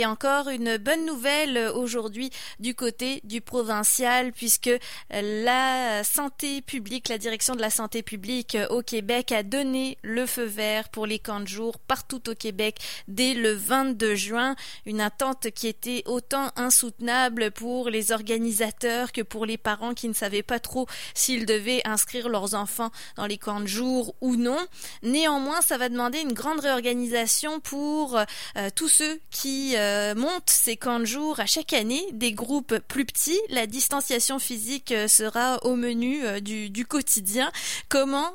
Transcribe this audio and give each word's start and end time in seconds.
Et 0.00 0.06
encore 0.06 0.48
une 0.48 0.78
bonne 0.78 1.04
nouvelle 1.04 1.58
aujourd'hui 1.74 2.30
du 2.58 2.74
côté 2.74 3.20
du 3.22 3.42
provincial 3.42 4.32
puisque 4.32 4.70
la 5.10 6.02
santé 6.04 6.62
publique, 6.62 7.10
la 7.10 7.18
direction 7.18 7.54
de 7.54 7.60
la 7.60 7.68
santé 7.68 8.02
publique 8.02 8.56
au 8.70 8.80
Québec 8.80 9.30
a 9.30 9.42
donné 9.42 9.98
le 10.00 10.24
feu 10.24 10.44
vert 10.44 10.88
pour 10.88 11.04
les 11.04 11.18
camps 11.18 11.40
de 11.40 11.46
jour 11.46 11.78
partout 11.78 12.30
au 12.30 12.34
Québec 12.34 12.78
dès 13.08 13.34
le 13.34 13.52
22 13.52 14.14
juin. 14.14 14.56
Une 14.86 15.02
attente 15.02 15.50
qui 15.50 15.68
était 15.68 16.02
autant 16.06 16.50
insoutenable 16.56 17.50
pour 17.50 17.90
les 17.90 18.10
organisateurs 18.10 19.12
que 19.12 19.20
pour 19.20 19.44
les 19.44 19.58
parents 19.58 19.92
qui 19.92 20.08
ne 20.08 20.14
savaient 20.14 20.42
pas 20.42 20.60
trop 20.60 20.86
s'ils 21.12 21.44
devaient 21.44 21.82
inscrire 21.84 22.30
leurs 22.30 22.54
enfants 22.54 22.90
dans 23.16 23.26
les 23.26 23.36
camps 23.36 23.60
de 23.60 23.66
jour 23.66 24.14
ou 24.22 24.36
non. 24.36 24.66
Néanmoins, 25.02 25.60
ça 25.60 25.76
va 25.76 25.90
demander 25.90 26.20
une 26.20 26.32
grande 26.32 26.60
réorganisation 26.60 27.60
pour 27.60 28.16
euh, 28.16 28.70
tous 28.74 28.88
ceux 28.88 29.20
qui 29.30 29.76
euh, 29.76 29.89
euh, 29.90 30.14
monte 30.14 30.48
ces 30.48 30.76
camps 30.76 31.00
de 31.00 31.04
jour 31.04 31.40
à 31.40 31.46
chaque 31.46 31.72
année, 31.72 32.04
des 32.12 32.32
groupes 32.32 32.78
plus 32.86 33.04
petits. 33.04 33.40
La 33.48 33.66
distanciation 33.66 34.38
physique 34.38 34.92
euh, 34.92 35.08
sera 35.08 35.58
au 35.64 35.74
menu 35.74 36.24
euh, 36.24 36.38
du, 36.40 36.86
quotidien. 36.86 37.50
Comment 37.88 38.32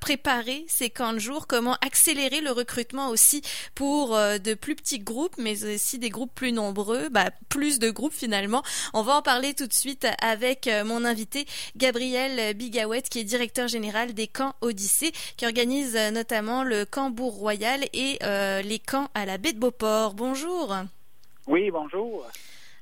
préparer 0.00 0.64
ces 0.68 0.90
camps 0.90 1.12
de 1.12 1.18
jour? 1.18 1.46
Comment 1.46 1.76
accélérer 1.84 2.40
le 2.40 2.52
recrutement 2.52 3.08
aussi 3.08 3.42
pour 3.74 4.16
de 4.16 4.54
plus 4.54 4.76
petits 4.76 4.98
groupes, 4.98 5.34
mais 5.38 5.64
aussi 5.64 5.98
des 5.98 6.10
groupes 6.10 6.34
plus 6.34 6.52
nombreux, 6.52 7.08
bah, 7.10 7.30
plus 7.48 7.78
de 7.78 7.90
groupes 7.90 8.14
finalement. 8.14 8.62
On 8.94 9.02
va 9.02 9.16
en 9.16 9.22
parler 9.22 9.54
tout 9.54 9.66
de 9.66 9.72
suite 9.72 10.06
avec 10.22 10.70
mon 10.84 11.04
invité 11.04 11.46
Gabriel 11.76 12.54
Bigawet, 12.54 13.02
qui 13.02 13.18
est 13.18 13.24
directeur 13.24 13.68
général 13.68 14.14
des 14.14 14.28
camps 14.28 14.54
Odyssée, 14.60 15.12
qui 15.36 15.44
organise 15.44 15.96
notamment 16.12 16.62
le 16.62 16.84
camp 16.84 17.10
Bourg 17.10 17.34
Royal 17.34 17.84
et 17.92 18.18
les 18.64 18.78
camps 18.78 19.08
à 19.14 19.26
la 19.26 19.38
baie 19.38 19.52
de 19.52 19.58
Beauport. 19.58 20.14
Bonjour. 20.14 20.74
Oui, 21.48 21.70
bonjour. 21.70 22.26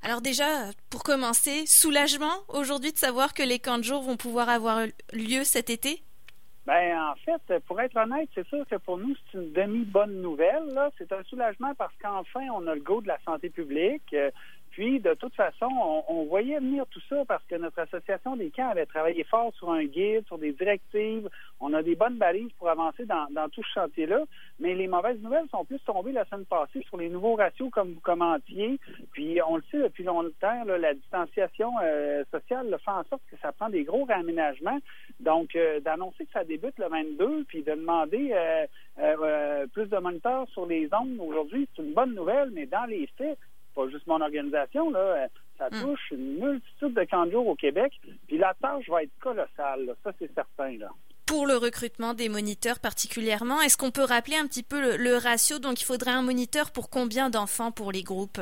Alors 0.03 0.21
déjà, 0.21 0.45
pour 0.91 1.05
commencer, 1.05 1.67
soulagement 1.67 2.35
aujourd'hui 2.49 2.93
de 2.93 2.99
savoir 2.99 3.33
que 3.33 3.45
les 3.45 3.61
camps 3.61 3.79
de 3.79 3.85
jour 3.85 4.03
vont 4.03 4.17
pouvoir 4.17 4.49
avoir 4.49 4.87
lieu 5.13 5.45
cet 5.45 5.71
été? 5.71 6.03
Ben 6.67 7.01
en 7.01 7.15
fait, 7.15 7.61
pour 7.67 7.81
être 7.81 7.97
honnête, 7.97 8.29
c'est 8.35 8.47
sûr 8.49 8.67
que 8.69 8.75
pour 8.75 8.99
nous, 8.99 9.15
c'est 9.15 9.39
une 9.39 9.53
demi-bonne 9.53 10.21
nouvelle. 10.21 10.77
C'est 10.99 11.13
un 11.13 11.23
soulagement 11.25 11.77
parce 11.77 11.95
qu'enfin, 12.03 12.49
on 12.53 12.67
a 12.67 12.75
le 12.75 12.81
go 12.81 13.01
de 13.01 13.07
la 13.07 13.19
santé 13.25 13.51
publique. 13.51 14.17
Puis, 14.77 15.01
de 15.01 15.15
toute 15.15 15.35
façon, 15.35 15.71
on, 16.07 16.25
voyait 16.25 16.59
venir 16.59 16.85
tout 16.91 17.01
ça 17.09 17.25
parce 17.27 17.43
que 17.47 17.55
notre 17.55 17.79
association 17.79 18.37
des 18.37 18.51
camps 18.51 18.69
avait 18.69 18.85
travaillé 18.85 19.25
fort 19.25 19.51
sur 19.55 19.71
un 19.71 19.85
guide, 19.85 20.27
sur 20.27 20.37
des 20.37 20.53
directives. 20.53 21.31
On 21.61 21.73
a 21.73 21.83
des 21.83 21.95
bonnes 21.95 22.19
balises 22.19 22.53
pour 22.59 22.69
avancer 22.69 23.07
dans, 23.07 23.49
tout 23.49 23.63
ce 23.63 23.73
chantier-là. 23.73 24.25
Mais 24.61 24.75
les 24.75 24.87
mauvaises 24.87 25.19
nouvelles 25.23 25.49
sont 25.51 25.65
plus 25.65 25.79
tombées 25.79 26.13
la 26.13 26.27
semaine 26.27 26.45
passée 26.45 26.85
sur 26.89 26.99
les 26.99 27.09
nouveaux 27.09 27.37
ratios 27.37 27.71
comme 27.71 27.95
vous 27.95 28.01
commentiez. 28.01 28.79
Puis, 29.13 29.41
on 29.49 29.57
le 29.57 29.63
sait 29.71 29.79
depuis 29.79 30.05
longtemps, 30.05 30.65
la 30.67 30.93
distanciation 30.93 31.73
euh, 31.83 32.25
sociale 32.31 32.77
fait 32.85 32.91
en 32.91 33.05
sorte 33.05 33.23
que 33.31 33.39
ça 33.41 33.53
prend 33.53 33.71
des 33.71 33.85
gros 33.85 34.05
réaménagements. 34.05 34.79
Donc, 35.21 35.57
euh, 35.57 35.81
d'annoncer 35.81 36.27
que 36.27 36.33
ça 36.33 36.45
débute 36.45 36.79
le 36.79 36.89
22, 36.89 37.45
puis 37.49 37.63
de 37.63 37.71
demander 37.71 38.35
euh, 38.99 39.67
plus 39.69 39.87
de 39.87 39.97
moniteurs 39.97 40.47
sur 40.51 40.67
les 40.67 40.91
ondes 40.93 41.17
aujourd'hui, 41.19 41.67
c'est 41.75 41.83
une 41.83 41.95
bonne 41.95 42.15
nouvelle, 42.15 42.51
mais 42.51 42.67
dans 42.67 42.85
les 42.85 43.09
faits, 43.17 43.39
pas 43.77 43.89
juste 43.91 44.07
mon 44.07 44.21
organisation, 44.21 44.91
là, 44.91 44.99
euh, 44.99 45.27
ça 45.59 45.69
hmm. 45.71 45.83
touche 45.83 46.11
une 46.11 46.39
multitude 46.41 46.95
de 46.95 47.05
camps 47.05 47.27
au 47.27 47.55
Québec, 47.55 47.93
puis 48.27 48.39
la 48.39 48.55
tâche 48.61 48.89
va 48.89 49.03
être 49.03 49.13
colossale, 49.21 49.95
ça 50.03 50.13
c'est 50.19 50.33
certain. 50.35 50.77
Là. 50.79 50.89
Pour 51.27 51.47
le 51.47 51.57
recrutement 51.57 52.15
des 52.15 52.29
moniteurs 52.29 52.79
particulièrement, 52.81 53.61
est-ce 53.61 53.77
qu'on 53.77 53.91
peut 53.91 54.05
rappeler 54.05 54.37
un 54.37 54.47
petit 54.47 54.63
peu 54.63 54.97
le, 54.97 55.17
ratio? 55.17 55.59
Donc, 55.59 55.81
il 55.81 55.85
faudrait 55.85 56.13
un 56.13 56.23
moniteur 56.23 56.71
pour 56.71 56.89
combien 56.89 57.31
d'enfants 57.31 57.73
pour 57.73 57.91
les 57.91 58.03
groupes? 58.03 58.41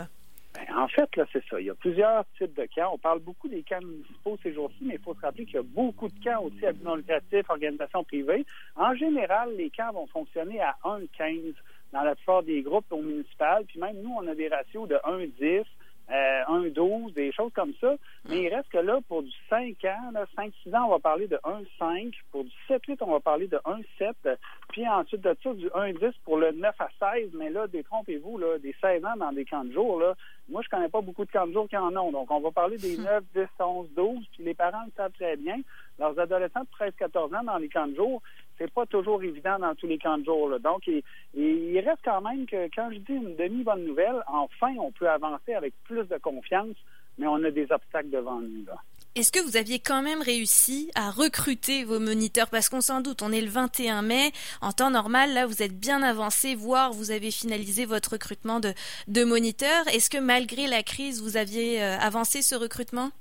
Ben, 0.55 0.77
en 0.77 0.87
fait, 0.89 1.09
là, 1.17 1.25
c'est 1.33 1.43
ça. 1.51 1.61
Il 1.61 1.67
y 1.67 1.71
a 1.71 1.75
plusieurs 1.75 2.25
types 2.39 2.55
de 2.55 2.69
camps. 2.75 2.91
On 2.93 2.99
parle 2.99 3.21
beaucoup 3.21 3.49
des 3.49 3.63
camps 3.63 3.81
municipaux 3.81 4.39
ces 4.43 4.53
jours-ci, 4.53 4.85
mais 4.85 4.95
il 4.95 5.01
faut 5.01 5.15
se 5.15 5.21
rappeler 5.21 5.47
qu'il 5.47 5.55
y 5.55 5.59
a 5.59 5.63
beaucoup 5.63 6.09
de 6.09 6.23
camps 6.23 6.43
aussi 6.43 6.65
à 6.67 6.73
but 6.73 6.85
non 6.85 6.97
lucratif, 6.97 7.49
organisations 7.49 8.05
privées. 8.05 8.45
En 8.77 8.95
général, 8.95 9.57
les 9.57 9.71
camps 9.71 9.93
vont 9.93 10.07
fonctionner 10.07 10.61
à 10.61 10.77
1,15 10.85 11.55
dans 11.95 12.03
la 12.03 12.15
plupart 12.17 12.43
des 12.43 12.61
groupes 12.61 12.91
au 12.91 13.01
municipal. 13.01 13.65
Puis 13.67 13.79
même 13.79 13.97
nous, 14.03 14.15
on 14.19 14.27
a 14.27 14.35
des 14.35 14.49
ratios 14.49 14.89
de 14.89 14.97
1,10, 14.97 15.65
euh, 16.11 16.43
1,12, 16.49 17.15
des 17.15 17.33
choses 17.33 17.53
comme 17.55 17.73
ça. 17.81 17.95
Mais 18.29 18.43
il 18.43 18.55
reste 18.55 18.69
que 18.69 18.79
là, 18.79 18.99
pour 19.09 19.23
du 19.23 19.33
5 19.49 19.77
ans, 19.85 20.13
5-6 20.37 20.77
ans, 20.77 20.87
on 20.87 20.91
va 20.91 20.99
parler 20.99 21.29
de 21.29 21.37
1,5. 21.37 22.13
Pour 22.33 22.45
du 22.45 22.53
7-8, 22.69 22.99
on 23.01 23.13
va 23.13 23.21
parler 23.21 23.47
de 23.47 23.57
1,7. 23.65 24.37
Puis 24.71 24.87
ensuite 24.87 25.23
de 25.23 25.37
ça, 25.43 25.55
du 25.55 25.69
1,10 25.69 26.13
pour 26.25 26.37
le 26.37 26.51
9 26.51 26.75
à 26.81 26.89
16. 27.15 27.31
Mais 27.35 27.49
là, 27.49 27.69
détrompez-vous, 27.69 28.39
là, 28.39 28.59
des 28.59 28.75
16 28.83 29.05
ans 29.05 29.17
dans 29.17 29.33
des 29.33 29.45
camps 29.45 29.65
de 29.65 29.73
jour, 29.73 30.01
là, 30.01 30.15
moi, 30.49 30.61
je 30.63 30.69
connais 30.69 30.91
pas 30.91 31.01
beaucoup 31.01 31.25
de 31.25 31.31
camps 31.31 31.47
de 31.47 31.53
jour 31.53 31.69
qui 31.69 31.77
en 31.77 31.97
ont. 31.97 32.13
Donc, 32.13 32.31
on 32.31 32.41
va 32.41 32.51
parler 32.51 32.77
des 32.77 32.99
9, 32.99 33.25
10, 33.35 33.47
11, 33.59 33.89
12. 33.97 34.25
Puis 34.33 34.45
les 34.45 34.55
parents 34.55 34.85
le 34.85 34.93
savent 34.97 35.13
très 35.13 35.37
bien. 35.37 35.57
Leurs 35.99 36.19
adolescents 36.19 36.65
de 36.65 36.71
13, 36.73 36.93
14 36.99 37.35
ans 37.35 37.45
dans 37.45 37.57
les 37.57 37.69
camps 37.69 37.87
de 37.87 37.95
jour, 37.95 38.21
c'est 38.59 38.73
pas 38.73 38.87
toujours 38.87 39.23
évident 39.23 39.59
dans 39.59 39.75
tous 39.75 39.87
les 39.87 39.99
camps 39.99 40.19
de 40.19 40.25
jour. 40.25 40.59
Donc, 40.61 40.87
il, 40.87 41.79
reste 41.81 42.03
quand 42.05 42.21
même 42.21 42.47
que 42.47 42.69
quand 42.75 42.91
je 42.93 42.99
dis 42.99 43.13
une 43.13 43.37
demi-bonne 43.37 43.85
nouvelle, 43.85 44.23
enfin, 44.27 44.75
on 44.79 44.93
peut 44.93 45.09
avancer 45.09 45.55
avec 45.55 45.75
plus 45.85 46.05
de 46.05 46.19
confiance, 46.19 46.77
mais 47.19 47.27
on 47.27 47.43
a 47.45 47.51
des 47.51 47.71
obstacles 47.71 48.11
devant 48.11 48.41
nous. 48.41 48.65
Là. 48.67 48.77
Est-ce 49.17 49.31
que 49.31 49.39
vous 49.39 49.57
aviez 49.57 49.79
quand 49.79 50.03
même 50.03 50.23
réussi 50.23 50.91
à 50.97 51.13
recruter 51.13 51.85
vos 51.85 52.01
moniteurs? 52.01 52.51
Parce 52.51 52.69
qu'on 52.69 52.81
s'en 52.81 53.01
doute, 53.01 53.23
on 53.23 53.31
est 53.31 53.41
le 53.41 53.49
21 53.49 54.03
mai. 54.03 54.33
En 54.61 54.73
temps 54.73 54.91
normal, 54.91 55.33
là, 55.35 55.47
vous 55.47 55.63
êtes 55.63 55.79
bien 55.79 56.03
avancé, 56.03 56.57
voire 56.57 56.93
vous 56.93 57.13
avez 57.13 57.31
finalisé 57.31 57.85
votre 57.85 58.11
recrutement 58.13 58.59
de, 58.59 58.73
de 59.07 59.23
moniteurs. 59.23 59.87
Est-ce 59.87 60.11
que 60.11 60.19
malgré 60.19 60.67
la 60.67 60.83
crise, 60.83 61.23
vous 61.23 61.37
aviez 61.37 61.81
euh, 61.81 61.97
avancé 61.99 62.43
ce 62.43 62.57
recrutement? 62.57 63.13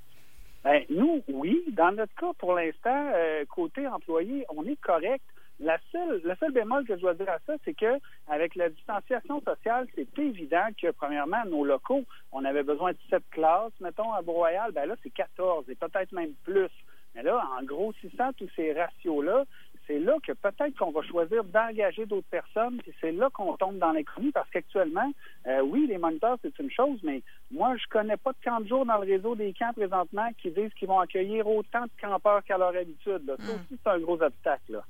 Ben, 0.64 0.84
nous, 0.90 1.22
oui. 1.28 1.64
Dans 1.72 1.92
notre 1.92 2.16
cas, 2.16 2.32
pour 2.38 2.54
l'instant, 2.54 3.12
euh, 3.14 3.44
côté 3.46 3.86
employé, 3.88 4.46
on 4.56 4.66
est 4.66 4.80
correct. 4.80 5.24
La 5.60 5.78
seule, 5.92 6.22
le 6.24 6.36
seul 6.36 6.52
bémol 6.52 6.86
que 6.86 6.96
je 6.96 7.02
dois 7.02 7.14
dire 7.14 7.30
à 7.30 7.38
ça, 7.46 7.54
c'est 7.64 7.74
que 7.74 8.00
avec 8.28 8.56
la 8.56 8.70
distanciation 8.70 9.42
sociale, 9.42 9.88
c'est 9.96 10.20
évident 10.20 10.68
que, 10.82 10.92
premièrement, 10.92 11.46
nos 11.46 11.64
locaux, 11.64 12.04
on 12.32 12.44
avait 12.44 12.64
besoin 12.64 12.92
de 12.92 12.98
sept 13.10 13.24
classes, 13.32 13.74
mettons, 13.80 14.12
à 14.14 14.22
Broyal, 14.22 14.72
ben 14.72 14.86
là, 14.88 14.96
c'est 15.04 15.12
14 15.12 15.70
et 15.70 15.76
peut-être 15.76 16.12
même 16.12 16.34
plus. 16.44 16.72
Mais 17.14 17.24
là, 17.24 17.44
en 17.60 17.64
grossissant 17.64 18.34
tous 18.34 18.50
ces 18.56 18.74
ratios-là, 18.74 19.44
c'est 19.88 20.00
là 20.00 20.18
que 20.26 20.32
peut-être 20.32 20.78
qu'on 20.78 20.92
va 20.92 21.02
choisir 21.02 21.44
d'engager 21.44 22.06
d'autres 22.06 22.28
personnes, 22.30 22.78
puis 22.78 22.94
c'est 23.02 23.12
là 23.12 23.30
qu'on 23.32 23.56
tombe 23.58 23.78
dans 23.78 23.92
l'économie, 23.92 24.32
parce 24.32 24.50
qu'actuellement, 24.50 25.12
euh, 25.48 25.62
oui, 25.62 25.88
les 25.88 25.98
moniteurs, 25.98 26.38
c'est 26.42 26.58
une 26.60 26.72
chose, 26.72 27.00
mais 27.04 27.22
moi, 27.52 27.76
je 27.78 27.88
connais 27.90 28.18
pas 28.18 28.32
de 28.32 28.38
camps 28.44 28.62
de 28.62 28.68
jour 28.68 28.86
dans 28.86 28.98
le 28.98 29.12
réseau 29.12 29.36
des 29.36 29.54
camps 29.54 29.74
présentement 29.74 30.30
qui 30.42 30.52
disent 30.52 30.74
qu'ils 30.78 30.88
vont 30.88 31.00
accueillir 31.00 31.48
autant 31.48 31.84
de 31.84 31.92
campeurs 32.02 32.44
qu'à 32.44 32.58
leur 32.58 32.76
habitude. 32.76 33.36
Ça 33.38 33.44
hmm. 33.44 33.56
aussi, 33.56 33.80
c'est 33.84 33.90
un 33.90 34.00
gros 34.00 34.22
obstacle. 34.22 34.82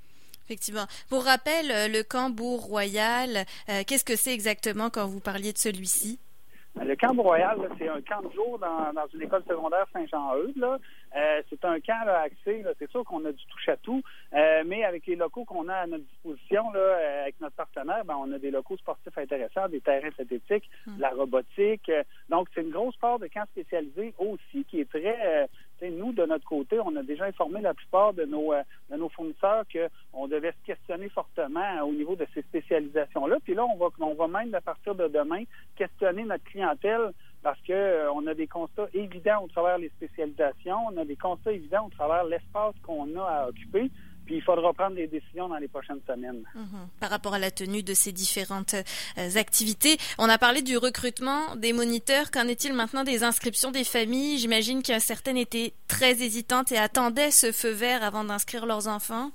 Effectivement. 0.46 0.86
Pour 1.10 1.24
rappel, 1.24 1.72
euh, 1.72 1.88
le 1.88 2.04
camp 2.04 2.30
Bourg-Royal, 2.30 3.46
euh, 3.70 3.84
qu'est-ce 3.88 4.04
que 4.04 4.16
c'est 4.16 4.34
exactement 4.34 4.90
quand 4.90 5.08
vous 5.08 5.22
parliez 5.22 5.54
de 5.54 5.58
celui-ci? 5.58 6.20
Le 6.82 6.96
camp 6.96 7.14
Royal, 7.22 7.58
c'est 7.78 7.88
un 7.88 8.02
camp 8.02 8.28
de 8.28 8.34
jour 8.34 8.58
dans, 8.60 9.08
une 9.14 9.22
école 9.22 9.44
secondaire 9.48 9.86
Saint-Jean-Eudes. 9.94 10.80
Euh, 11.16 11.42
c'est 11.50 11.64
un 11.66 11.80
camp 11.80 12.06
là, 12.06 12.22
axé, 12.22 12.64
c'est 12.80 12.90
sûr 12.90 13.04
qu'on 13.04 13.24
a 13.26 13.32
du 13.32 13.46
touche 13.46 13.70
à 13.70 13.78
tout, 13.78 14.02
euh, 14.34 14.64
mais 14.66 14.84
avec 14.84 15.06
les 15.06 15.16
locaux 15.16 15.46
qu'on 15.46 15.68
a 15.68 15.76
à 15.76 15.88
notre 15.88 16.04
disposition, 16.06 16.72
là, 16.72 16.80
euh, 16.80 17.22
avec 17.24 17.40
notre 17.40 17.56
partenaire, 17.56 18.04
ben, 18.04 18.16
on 18.20 18.32
a 18.32 18.40
des 18.40 18.50
locaux 18.50 18.78
sportifs 18.78 19.18
intéressants, 19.18 19.70
des 19.70 19.82
terrains 19.82 20.12
synthétiques, 20.18 20.70
de 20.88 21.02
la 21.02 21.10
robotique. 21.10 21.92
donc, 22.30 22.48
c'est 22.54 22.62
une 22.62 22.72
grosse 22.72 22.98
part 22.98 23.20
de 23.20 23.28
camps 23.28 23.46
spécialisés 23.52 24.14
aussi 24.18 24.66
qui 24.66 24.80
est 24.80 24.90
très 24.90 25.48
nous, 25.90 26.14
de 26.14 26.26
notre 26.26 26.46
côté, 26.46 26.80
on 26.80 26.96
a 26.96 27.04
déjà 27.04 27.26
informé 27.26 27.62
la 27.62 27.74
plupart 27.74 28.14
de 28.14 28.24
nos, 28.24 28.54
de 28.90 28.96
nos 28.96 29.10
fournisseurs 29.10 29.66
qu'on 29.72 30.28
devait 30.28 30.52
se 30.52 30.66
questionner 30.66 31.10
fortement 31.10 31.82
au 31.82 31.92
niveau 31.92 32.16
de 32.16 32.26
ces 32.34 32.42
spécialisations-là. 32.42 33.38
Puis 33.44 33.54
là, 33.54 33.66
on 33.66 33.76
va, 33.76 33.88
on 34.00 34.14
va 34.14 34.28
même, 34.28 34.54
à 34.56 34.62
partir 34.62 34.96
de 34.96 35.08
demain, 35.08 35.44
questionner 35.76 36.24
notre 36.24 36.46
clientèle 36.46 37.12
parce 37.44 37.60
que 37.62 37.74
euh, 37.74 38.12
a 38.28 38.34
des 38.34 38.48
constats 38.48 38.88
évidents 38.94 39.44
au 39.44 39.48
travers 39.48 39.78
les 39.78 39.90
spécialisations, 39.90 40.78
on 40.92 40.98
a 40.98 41.06
des 41.06 41.16
constats 41.16 41.52
évidents 41.52 41.88
au 41.88 41.90
travers 41.90 42.24
l'espace 42.24 42.74
qu'on 42.84 43.16
a 43.18 43.24
à 43.24 43.48
occuper. 43.50 43.92
Puis 44.26 44.36
il 44.36 44.42
faudra 44.42 44.72
prendre 44.72 44.96
des 44.96 45.08
décisions 45.08 45.50
dans 45.50 45.58
les 45.58 45.68
prochaines 45.68 46.00
semaines. 46.08 46.44
Mhm. 46.56 46.88
Par 47.02 47.10
rapport 47.10 47.34
à 47.34 47.40
la 47.40 47.52
tenue 47.52 47.84
de 47.84 47.94
ces 47.94 48.14
différentes 48.14 48.74
euh, 48.74 49.30
activités, 49.36 49.98
on 50.18 50.30
a 50.30 50.38
parlé 50.38 50.62
du 50.62 50.78
recrutement 50.78 51.58
des 51.58 51.74
moniteurs. 51.74 52.32
Qu'en 52.32 52.48
est-il 52.48 52.74
maintenant 52.74 53.04
des 53.04 53.26
inscriptions 53.26 53.72
des 53.72 53.84
familles? 53.84 54.38
J'imagine 54.38 54.82
que 54.82 54.98
certaines 55.00 55.36
étaient 55.36 55.74
très 55.90 56.24
hésitantes 56.24 56.72
et 56.72 56.78
attendaient 56.78 57.32
ce 57.32 57.52
feu 57.52 57.72
vert 57.72 58.02
avant 58.02 58.24
d'inscrire 58.24 58.66
leurs 58.66 58.88
enfants. 58.88 59.32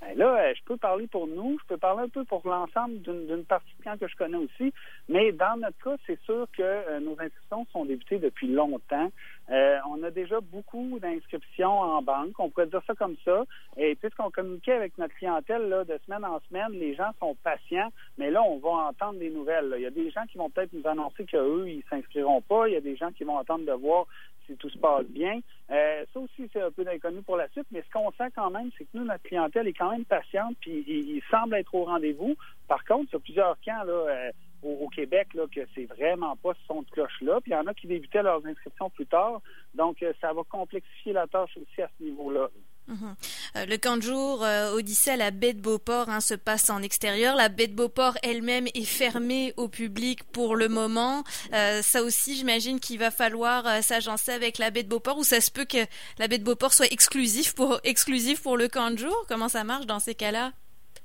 Ben 0.00 0.16
là, 0.16 0.36
euh, 0.36 0.54
je 0.54 0.62
peux 0.64 0.76
parler 0.76 1.06
pour 1.06 1.26
nous, 1.26 1.58
je 1.62 1.66
peux 1.66 1.78
parler 1.78 2.02
un 2.04 2.08
peu 2.08 2.24
pour 2.24 2.46
l'ensemble 2.46 3.00
d'une 3.00 3.44
partie 3.44 3.72
de 3.78 3.84
camps 3.84 3.96
que 3.96 4.08
je 4.08 4.16
connais 4.16 4.36
aussi. 4.36 4.72
Mais 5.08 5.32
dans 5.32 5.56
notre 5.56 5.78
cas, 5.82 5.96
c'est 6.06 6.20
sûr 6.22 6.46
que 6.56 6.62
euh, 6.62 7.00
nos 7.00 7.12
inscriptions 7.12 7.66
sont 7.72 7.84
débutées 7.86 8.18
depuis 8.18 8.48
longtemps. 8.48 9.10
Euh, 9.50 9.78
on 9.88 10.02
a 10.02 10.10
déjà 10.10 10.40
beaucoup 10.40 10.98
d'inscriptions 10.98 11.78
en 11.78 12.02
banque, 12.02 12.38
on 12.38 12.50
pourrait 12.50 12.66
dire 12.66 12.82
ça 12.86 12.94
comme 12.94 13.16
ça. 13.24 13.44
Et 13.76 13.94
puisqu'on 13.94 14.30
communiquait 14.30 14.72
avec 14.72 14.98
notre 14.98 15.14
clientèle 15.14 15.68
là, 15.68 15.84
de 15.84 15.98
semaine 16.04 16.24
en 16.24 16.40
semaine, 16.48 16.72
les 16.72 16.94
gens 16.94 17.10
sont 17.18 17.34
patients, 17.42 17.88
mais 18.18 18.30
là, 18.30 18.42
on 18.42 18.58
va 18.58 18.88
entendre 18.88 19.18
des 19.18 19.30
nouvelles. 19.30 19.72
Il 19.76 19.82
y 19.82 19.86
a 19.86 19.90
des 19.90 20.10
gens 20.10 20.26
qui 20.30 20.36
vont 20.36 20.50
peut-être 20.50 20.72
nous 20.72 20.86
annoncer 20.86 21.24
qu'eux, 21.24 21.68
ils 21.68 21.84
s'inscriront 21.88 22.42
pas. 22.42 22.68
Il 22.68 22.74
y 22.74 22.76
a 22.76 22.80
des 22.80 22.96
gens 22.96 23.12
qui 23.12 23.24
vont 23.24 23.38
attendre 23.38 23.64
de 23.64 23.72
voir 23.72 24.06
si 24.46 24.56
tout 24.56 24.70
se 24.70 24.78
passe 24.78 25.06
bien. 25.06 25.40
Euh, 25.70 26.04
ça 26.12 26.20
aussi, 26.20 26.48
c'est 26.52 26.62
un 26.62 26.70
peu 26.70 26.84
d'inconnu 26.84 27.22
pour 27.22 27.36
la 27.36 27.48
suite, 27.48 27.66
mais 27.70 27.82
ce 27.82 27.90
qu'on 27.90 28.10
sent 28.12 28.30
quand 28.34 28.50
même, 28.50 28.70
c'est 28.76 28.84
que 28.84 28.90
nous, 28.94 29.04
notre 29.04 29.22
clientèle 29.24 29.66
est 29.66 29.72
quand 29.72 29.90
même 29.90 30.04
patiente, 30.04 30.56
puis 30.60 30.84
il, 30.86 31.22
semble 31.30 31.56
être 31.56 31.74
au 31.74 31.84
rendez-vous. 31.84 32.36
Par 32.68 32.84
contre, 32.84 33.10
il 33.10 33.14
y 33.14 33.16
a 33.16 33.20
plusieurs 33.20 33.60
camps 33.64 33.84
là, 33.84 33.92
euh, 33.92 34.30
au, 34.62 34.88
Québec 34.88 35.34
là, 35.34 35.44
que 35.52 35.60
c'est 35.74 35.86
vraiment 35.86 36.36
pas 36.36 36.54
ce 36.54 36.66
son 36.66 36.82
de 36.82 36.90
cloche-là. 36.90 37.40
Puis 37.40 37.52
il 37.52 37.54
y 37.54 37.56
en 37.56 37.66
a 37.66 37.74
qui 37.74 37.86
débutaient 37.86 38.22
leurs 38.22 38.44
inscriptions 38.46 38.90
plus 38.90 39.06
tard. 39.06 39.40
Donc, 39.74 40.02
euh, 40.02 40.12
ça 40.20 40.32
va 40.32 40.42
complexifier 40.48 41.12
la 41.12 41.26
tâche 41.26 41.56
aussi 41.56 41.82
à 41.82 41.88
ce 41.98 42.04
niveau-là. 42.04 42.48
Mhm. 42.88 43.16
Euh, 43.56 43.66
le 43.66 43.76
camp 43.78 43.96
de 43.96 44.02
jour 44.02 44.44
euh, 44.44 44.80
à 45.06 45.16
la 45.16 45.30
baie 45.30 45.52
de 45.52 45.60
Beauport 45.60 46.08
hein, 46.08 46.20
se 46.20 46.34
passe 46.34 46.70
en 46.70 46.82
extérieur. 46.82 47.36
La 47.36 47.48
baie 47.48 47.66
de 47.66 47.74
Beauport 47.74 48.16
elle-même 48.22 48.66
est 48.74 48.84
fermée 48.84 49.52
au 49.56 49.68
public 49.68 50.24
pour 50.32 50.56
le 50.56 50.68
moment. 50.68 51.24
ça 51.50 52.02
aussi, 52.02 52.36
j'imagine 52.36 52.80
qu'il 52.80 52.98
va 52.98 53.10
falloir 53.10 53.82
s'agencer 53.82 54.32
avec 54.32 54.58
la 54.58 54.70
baie 54.70 54.82
de 54.82 54.88
Beauport 54.88 55.18
ou 55.18 55.24
ça 55.24 55.40
se 55.40 55.50
peut 55.50 55.64
que 55.64 55.78
la 56.18 56.28
baie 56.28 56.38
de 56.38 56.44
Beauport 56.44 56.72
soit 56.72 56.92
exclusive 56.92 57.54
pour, 57.54 57.80
exclusive 57.84 58.42
pour 58.42 58.56
le 58.56 58.68
camp 58.68 58.90
de 58.90 58.98
jour? 58.98 59.24
Comment 59.28 59.48
ça 59.48 59.64
marche 59.64 59.86
dans 59.86 59.98
ces 59.98 60.14
cas-là? 60.14 60.52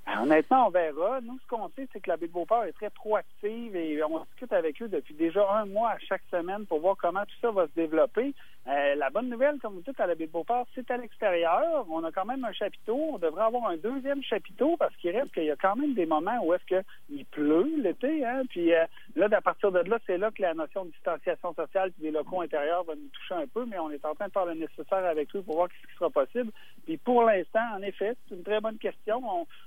Ben, 0.05 0.23
honnêtement, 0.23 0.67
on 0.67 0.69
verra. 0.69 1.21
Nous, 1.21 1.37
ce 1.39 1.47
qu'on 1.47 1.69
sait, 1.75 1.87
c'est 1.93 1.99
que 1.99 2.09
la 2.09 2.17
baie 2.17 2.27
de 2.27 2.31
Beauport 2.31 2.63
est 2.63 2.73
très 2.73 2.89
proactive 2.89 3.75
et 3.75 4.03
on 4.03 4.19
discute 4.25 4.51
avec 4.51 4.81
eux 4.81 4.87
depuis 4.87 5.13
déjà 5.13 5.47
un 5.51 5.65
mois 5.65 5.91
à 5.91 5.99
chaque 5.99 6.23
semaine 6.31 6.65
pour 6.65 6.79
voir 6.79 6.95
comment 6.99 7.23
tout 7.23 7.35
ça 7.41 7.51
va 7.51 7.67
se 7.67 7.73
développer. 7.75 8.33
Euh, 8.67 8.95
la 8.95 9.09
bonne 9.09 9.29
nouvelle, 9.29 9.57
comme 9.59 9.73
vous 9.73 9.81
dites, 9.81 9.99
à 9.99 10.05
la 10.05 10.13
baie 10.13 10.27
Beauport, 10.27 10.67
c'est 10.75 10.89
à 10.91 10.97
l'extérieur. 10.97 11.85
On 11.89 12.03
a 12.03 12.11
quand 12.11 12.25
même 12.25 12.45
un 12.45 12.53
chapiteau. 12.53 12.95
On 13.13 13.17
devrait 13.17 13.45
avoir 13.45 13.67
un 13.69 13.77
deuxième 13.77 14.21
chapiteau 14.23 14.77
parce 14.77 14.95
qu'il 14.97 15.17
reste 15.17 15.33
qu'il 15.33 15.45
y 15.45 15.51
a 15.51 15.55
quand 15.55 15.75
même 15.75 15.95
des 15.95 16.05
moments 16.05 16.39
où 16.43 16.53
est-ce 16.53 16.65
qu'il 16.65 17.25
pleut 17.25 17.71
l'été. 17.77 18.23
Hein? 18.23 18.43
Puis 18.49 18.73
euh, 18.73 18.85
là, 19.15 19.27
à 19.31 19.41
partir 19.41 19.71
de 19.71 19.79
là, 19.79 19.97
c'est 20.05 20.17
là 20.17 20.29
que 20.29 20.43
la 20.43 20.53
notion 20.53 20.85
de 20.85 20.91
distanciation 20.91 21.55
sociale 21.55 21.91
et 21.99 22.03
des 22.03 22.11
locaux 22.11 22.41
intérieurs 22.41 22.83
va 22.83 22.93
nous 22.93 23.09
toucher 23.09 23.41
un 23.41 23.47
peu, 23.47 23.65
mais 23.65 23.79
on 23.79 23.89
est 23.89 24.05
en 24.05 24.13
train 24.13 24.27
de 24.27 24.31
faire 24.31 24.45
le 24.45 24.53
nécessaire 24.53 25.05
avec 25.05 25.35
eux 25.35 25.41
pour 25.41 25.55
voir 25.55 25.69
ce 25.69 25.87
qui 25.87 25.95
sera 25.95 26.09
possible. 26.11 26.51
Puis 26.85 26.97
pour 26.97 27.23
l'instant, 27.23 27.65
en 27.75 27.81
effet, 27.81 28.15
c'est 28.29 28.35
une 28.35 28.43
très 28.43 28.61
bonne 28.61 28.77
question. 28.77 29.21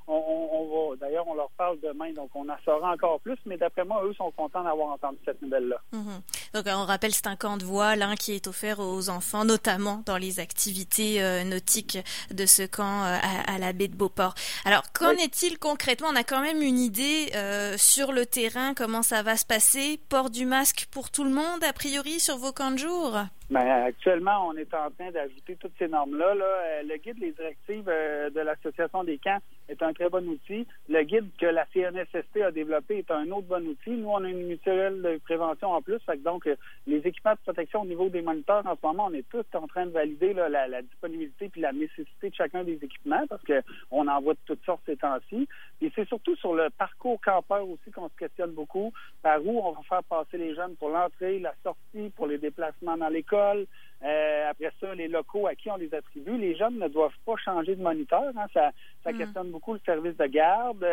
On, 0.06 0.90
va, 0.90 0.96
d'ailleurs, 0.96 1.26
on 1.26 1.34
leur 1.34 1.50
parle 1.56 1.80
demain, 1.80 2.12
donc 2.12 2.30
on 2.34 2.48
en 2.48 2.56
saura 2.64 2.92
encore 2.92 3.18
plus. 3.20 3.38
Mais 3.46 3.56
d'après 3.56 3.84
moi, 3.84 4.04
eux 4.04 4.14
sont 4.14 4.30
contents 4.30 4.62
d'avoir 4.62 4.90
entendu 4.90 5.18
cette 5.24 5.42
nouvelle-là. 5.42 5.80
Mm-hmm. 5.92 6.54
Donc, 6.54 6.64
on 6.68 6.84
rappelle, 6.84 7.12
c'est 7.12 7.26
un 7.26 7.36
camp 7.36 7.56
de 7.56 7.64
voile 7.64 8.02
hein, 8.02 8.14
qui 8.14 8.32
est 8.32 8.46
offert 8.46 8.78
aux 8.84 9.10
enfants, 9.10 9.44
notamment 9.44 10.02
dans 10.06 10.16
les 10.16 10.40
activités 10.40 11.22
euh, 11.22 11.44
nautiques 11.44 11.98
de 12.30 12.46
ce 12.46 12.62
camp 12.62 13.04
euh, 13.04 13.16
à, 13.22 13.58
la 13.58 13.72
baie 13.72 13.88
de 13.88 13.96
Beauport. 13.96 14.34
Alors, 14.64 14.82
qu'en 14.92 15.10
est-il 15.10 15.58
concrètement? 15.58 16.08
On 16.12 16.16
a 16.16 16.24
quand 16.24 16.42
même 16.42 16.62
une 16.62 16.78
idée 16.78 17.30
euh, 17.34 17.74
sur 17.76 18.12
le 18.12 18.26
terrain, 18.26 18.74
comment 18.74 19.02
ça 19.02 19.22
va 19.22 19.36
se 19.36 19.44
passer? 19.44 20.00
Port 20.08 20.30
du 20.30 20.46
masque 20.46 20.86
pour 20.90 21.10
tout 21.10 21.24
le 21.24 21.30
monde, 21.30 21.62
a 21.62 21.72
priori, 21.72 22.20
sur 22.20 22.36
vos 22.36 22.52
camps 22.52 22.70
de 22.70 22.78
jour? 22.78 23.18
Ben, 23.50 23.66
actuellement, 23.86 24.48
on 24.48 24.56
est 24.56 24.72
en 24.74 24.90
train 24.90 25.10
d'ajouter 25.10 25.56
toutes 25.56 25.74
ces 25.78 25.88
normes-là. 25.88 26.34
Là. 26.34 26.82
Le 26.82 26.96
guide 26.96 27.18
Les 27.18 27.32
directives 27.32 27.84
de 27.84 28.40
l'Association 28.40 29.04
des 29.04 29.18
camps 29.18 29.40
est 29.68 29.82
un 29.82 29.92
très 29.92 30.08
bon 30.08 30.26
outil. 30.28 30.66
Le 30.88 31.02
guide 31.02 31.28
que 31.38 31.46
la 31.46 31.66
CNSST 31.72 32.42
a 32.42 32.50
développé 32.50 32.98
est 32.98 33.10
un 33.10 33.30
autre 33.30 33.46
bon 33.48 33.66
outil. 33.66 33.90
Nous, 33.90 34.08
on 34.08 34.24
a 34.24 34.28
une 34.28 34.46
mutuelle 34.46 35.02
de 35.02 35.20
prévention 35.24 35.72
en 35.72 35.82
plus. 35.82 36.00
donc, 36.24 36.48
les 36.86 36.98
équipements 36.98 37.32
de 37.32 37.38
protection 37.38 37.82
au 37.82 37.86
niveau 37.86 38.08
des 38.08 38.22
moniteurs, 38.22 38.66
en 38.66 38.76
ce 38.76 38.86
moment, 38.86 39.06
on 39.10 39.14
est 39.14 39.28
tous 39.28 39.44
en 39.54 39.66
train 39.66 39.86
de 39.86 39.90
valider 39.90 40.32
la, 40.34 40.82
disponibilité 40.82 41.48
puis 41.48 41.60
la 41.60 41.72
nécessité 41.72 42.30
de 42.30 42.34
chacun 42.34 42.64
des 42.64 42.78
équipements 42.82 43.26
parce 43.28 43.42
qu'on 43.44 44.08
en 44.08 44.20
voit 44.20 44.34
de 44.34 44.38
toutes 44.46 44.64
sortes 44.64 44.82
ces 44.86 44.96
temps-ci. 44.96 45.48
Et 45.80 45.92
c'est 45.94 46.08
surtout 46.08 46.36
sur 46.36 46.54
le 46.54 46.70
parcours 46.70 47.20
campeur 47.20 47.68
aussi 47.68 47.90
qu'on 47.90 48.08
se 48.08 48.16
questionne 48.16 48.52
beaucoup. 48.52 48.92
Par 49.22 49.44
où 49.44 49.60
on 49.60 49.72
va 49.72 49.82
faire 49.82 50.04
passer 50.04 50.38
les 50.38 50.54
jeunes 50.54 50.76
pour 50.76 50.90
l'entrée, 50.90 51.38
la 51.38 51.54
sortie, 51.62 52.10
pour 52.16 52.26
les 52.26 52.38
déplacements 52.38 52.96
dans 52.96 53.08
l'école. 53.08 53.66
Euh, 54.04 54.50
après 54.50 54.70
ça, 54.80 54.94
les 54.94 55.08
locaux 55.08 55.46
à 55.46 55.54
qui 55.54 55.70
on 55.70 55.76
les 55.76 55.94
attribue. 55.94 56.36
Les 56.36 56.54
jeunes 56.54 56.78
ne 56.78 56.88
doivent 56.88 57.16
pas 57.24 57.36
changer 57.36 57.74
de 57.74 57.82
moniteur. 57.82 58.32
Hein. 58.36 58.46
Ça, 58.52 58.70
ça 59.02 59.12
mm. 59.12 59.18
questionne 59.18 59.50
beaucoup 59.50 59.72
le 59.72 59.80
service 59.84 60.16
de 60.16 60.26
garde. 60.26 60.86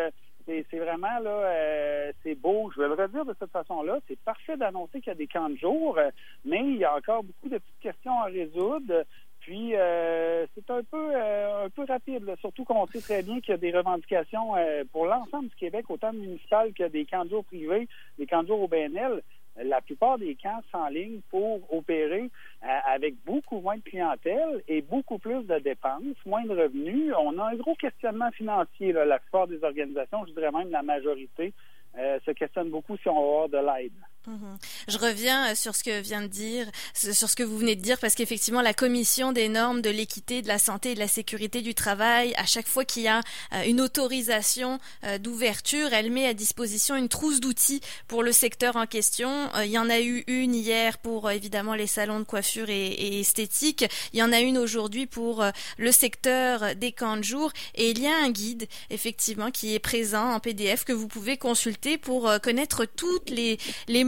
C'est 0.46 0.78
vraiment 0.78 1.20
là, 1.20 1.30
euh, 1.30 2.12
c'est 2.22 2.34
beau. 2.34 2.70
Je 2.74 2.80
vais 2.80 2.88
le 2.88 2.94
redire 2.94 3.24
de 3.24 3.34
cette 3.38 3.52
façon-là. 3.52 4.00
C'est 4.08 4.18
parfait 4.20 4.56
d'annoncer 4.56 5.00
qu'il 5.00 5.08
y 5.08 5.10
a 5.10 5.14
des 5.14 5.26
camps 5.26 5.48
de 5.48 5.56
jour, 5.56 5.96
euh, 5.98 6.10
mais 6.44 6.60
il 6.60 6.78
y 6.78 6.84
a 6.84 6.96
encore 6.96 7.22
beaucoup 7.22 7.48
de 7.48 7.58
petites 7.58 7.80
questions 7.80 8.18
à 8.20 8.24
résoudre. 8.24 9.04
Puis 9.40 9.74
euh, 9.74 10.46
c'est 10.54 10.68
un 10.70 10.82
peu 10.84 11.14
un 11.16 11.68
peu 11.70 11.84
rapide, 11.84 12.32
surtout 12.40 12.64
qu'on 12.64 12.86
sait 12.86 13.00
très 13.00 13.22
bien 13.22 13.40
qu'il 13.40 13.50
y 13.50 13.54
a 13.54 13.56
des 13.56 13.76
revendications 13.76 14.54
pour 14.92 15.06
l'ensemble 15.06 15.48
du 15.48 15.56
Québec, 15.56 15.86
autant 15.88 16.12
municipal 16.12 16.72
que 16.72 16.84
des 16.88 17.04
camps 17.04 17.24
de 17.24 17.30
jour 17.30 17.44
privés, 17.44 17.88
des 18.18 18.26
camps 18.26 18.42
de 18.42 18.48
jour 18.48 18.62
au 18.62 18.68
BNL 18.68 19.20
la 19.56 19.80
plupart 19.80 20.18
des 20.18 20.34
camps 20.34 20.60
sont 20.70 20.78
en 20.78 20.88
ligne 20.88 21.20
pour 21.30 21.60
opérer 21.72 22.30
euh, 22.62 22.66
avec 22.86 23.14
beaucoup 23.24 23.60
moins 23.60 23.76
de 23.76 23.82
clientèle 23.82 24.62
et 24.68 24.80
beaucoup 24.82 25.18
plus 25.18 25.42
de 25.44 25.58
dépenses, 25.58 26.16
moins 26.24 26.44
de 26.44 26.50
revenus. 26.50 27.12
On 27.18 27.38
a 27.38 27.50
un 27.50 27.56
gros 27.56 27.74
questionnement 27.74 28.30
financier. 28.30 28.92
Là. 28.92 29.04
La 29.04 29.18
plupart 29.18 29.46
des 29.46 29.62
organisations, 29.62 30.24
je 30.26 30.32
dirais 30.32 30.50
même 30.50 30.70
la 30.70 30.82
majorité, 30.82 31.52
euh, 31.98 32.18
se 32.24 32.30
questionnent 32.30 32.70
beaucoup 32.70 32.96
si 32.96 33.08
on 33.08 33.14
va 33.14 33.20
avoir 33.20 33.48
de 33.48 33.58
l'aide. 33.58 33.92
Mhm. 34.26 34.58
Je 34.86 34.98
reviens 34.98 35.50
euh, 35.50 35.54
sur 35.56 35.74
ce 35.74 35.82
que 35.82 36.00
vient 36.00 36.22
de 36.22 36.28
dire, 36.28 36.70
sur 36.94 37.28
ce 37.28 37.34
que 37.34 37.42
vous 37.42 37.58
venez 37.58 37.74
de 37.74 37.80
dire, 37.80 37.98
parce 37.98 38.14
qu'effectivement, 38.14 38.62
la 38.62 38.74
commission 38.74 39.32
des 39.32 39.48
normes 39.48 39.82
de 39.82 39.90
l'équité, 39.90 40.42
de 40.42 40.48
la 40.48 40.60
santé 40.60 40.92
et 40.92 40.94
de 40.94 41.00
la 41.00 41.08
sécurité 41.08 41.60
du 41.60 41.74
travail, 41.74 42.32
à 42.36 42.46
chaque 42.46 42.68
fois 42.68 42.84
qu'il 42.84 43.02
y 43.02 43.08
a 43.08 43.20
euh, 43.52 43.64
une 43.66 43.80
autorisation 43.80 44.78
euh, 45.02 45.18
d'ouverture, 45.18 45.92
elle 45.92 46.12
met 46.12 46.26
à 46.26 46.34
disposition 46.34 46.94
une 46.94 47.08
trousse 47.08 47.40
d'outils 47.40 47.80
pour 48.06 48.22
le 48.22 48.30
secteur 48.30 48.76
en 48.76 48.86
question. 48.86 49.50
Il 49.64 49.70
y 49.70 49.78
en 49.78 49.90
a 49.90 50.00
eu 50.00 50.22
une 50.28 50.54
hier 50.54 50.98
pour 50.98 51.30
évidemment 51.30 51.74
les 51.74 51.86
salons 51.88 52.20
de 52.20 52.24
coiffure 52.24 52.70
et, 52.70 53.20
esthétique. 53.20 53.84
Il 54.12 54.20
y 54.20 54.22
en 54.22 54.32
a 54.32 54.40
une 54.40 54.58
aujourd'hui 54.58 55.06
pour 55.06 55.44
le 55.78 55.92
secteur 55.92 56.76
des 56.76 56.92
camps 56.92 57.16
de 57.16 57.24
jour. 57.24 57.52
Et 57.74 57.90
il 57.90 58.00
y 58.00 58.06
a 58.06 58.16
un 58.16 58.30
guide, 58.30 58.68
effectivement, 58.90 59.50
qui 59.50 59.74
est 59.74 59.78
présent 59.78 60.32
en 60.32 60.40
PDF 60.40 60.84
que 60.84 60.92
vous 60.92 61.08
pouvez 61.08 61.36
consulter 61.36 61.98
pour 61.98 62.30
connaître 62.40 62.84
toutes 62.84 63.30
les, 63.30 63.58
les 63.88 64.04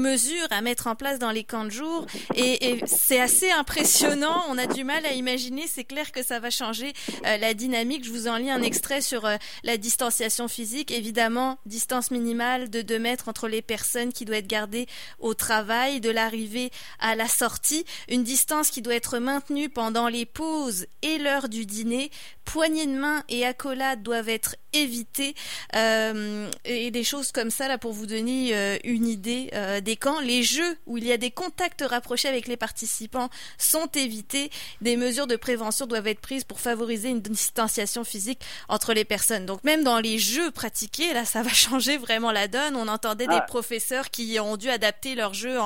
à 0.50 0.60
mettre 0.60 0.86
en 0.86 0.94
place 0.94 1.18
dans 1.18 1.30
les 1.30 1.44
camps 1.44 1.64
de 1.64 1.70
jour 1.70 2.06
et, 2.36 2.80
c'est 2.86 3.20
assez 3.20 3.50
impressionnant. 3.50 4.44
On 4.48 4.58
a 4.58 4.66
du 4.66 4.84
mal 4.84 5.04
à 5.06 5.12
imaginer. 5.12 5.64
C'est 5.66 5.84
clair 5.84 6.12
que 6.12 6.22
ça 6.22 6.40
va 6.40 6.50
changer 6.50 6.92
euh, 7.24 7.36
la 7.38 7.54
dynamique. 7.54 8.04
Je 8.04 8.10
vous 8.10 8.28
en 8.28 8.36
lis 8.36 8.50
un 8.50 8.62
extrait 8.62 9.00
sur 9.00 9.24
euh, 9.24 9.36
la 9.62 9.76
distanciation 9.76 10.46
physique. 10.48 10.90
Évidemment, 10.90 11.58
distance 11.64 12.10
minimale 12.10 12.68
de 12.68 12.82
2 12.82 12.98
mètres 12.98 13.28
entre 13.28 13.48
les 13.48 13.62
personnes 13.62 14.12
qui 14.12 14.24
doit 14.24 14.36
être 14.36 14.46
gardée 14.46 14.86
au 15.20 15.34
travail, 15.34 16.00
de 16.00 16.10
l'arrivée 16.10 16.70
à 16.98 17.14
la 17.14 17.28
sortie. 17.28 17.84
Une 18.08 18.24
distance 18.24 18.70
qui 18.70 18.82
doit 18.82 18.94
être 18.94 19.18
maintenue 19.18 19.68
pendant 19.68 20.08
les 20.08 20.26
pauses 20.26 20.86
et 21.02 21.18
l'heure 21.18 21.48
du 21.48 21.64
dîner. 21.64 22.10
Poignées 22.44 22.86
de 22.86 22.92
main 22.92 23.22
et 23.28 23.44
accolades 23.44 24.02
doivent 24.02 24.28
être 24.28 24.56
évitées. 24.72 25.34
Euh, 25.74 26.50
et 26.64 26.90
des 26.90 27.04
choses 27.04 27.32
comme 27.32 27.50
ça 27.50 27.68
là 27.68 27.78
pour 27.78 27.92
vous 27.92 28.06
donner 28.06 28.54
une 28.84 29.06
idée 29.06 29.50
des 29.82 29.96
quand 29.96 30.20
les 30.20 30.42
jeux 30.42 30.76
où 30.86 30.98
il 30.98 31.06
y 31.06 31.12
a 31.12 31.16
des 31.16 31.30
contacts 31.30 31.82
rapprochés 31.82 32.28
avec 32.28 32.46
les 32.46 32.56
participants 32.56 33.30
sont 33.58 33.86
évités. 33.94 34.50
Des 34.80 34.96
mesures 34.96 35.26
de 35.26 35.36
prévention 35.36 35.86
doivent 35.86 36.06
être 36.06 36.20
prises 36.20 36.44
pour 36.44 36.60
favoriser 36.60 37.08
une 37.08 37.20
distanciation 37.20 38.04
physique 38.04 38.40
entre 38.68 38.92
les 38.92 39.04
personnes. 39.04 39.46
Donc 39.46 39.62
même 39.64 39.84
dans 39.84 39.98
les 39.98 40.18
jeux 40.18 40.50
pratiqués, 40.50 41.12
là, 41.12 41.24
ça 41.24 41.42
va 41.42 41.50
changer 41.52 41.96
vraiment 41.96 42.32
la 42.32 42.48
donne. 42.48 42.76
On 42.76 42.88
entendait 42.88 43.26
des 43.26 43.40
professeurs 43.46 44.10
qui 44.10 44.38
ont 44.40 44.56
dû 44.56 44.68
adapter 44.70 45.14
leurs 45.14 45.34
jeux 45.34 45.58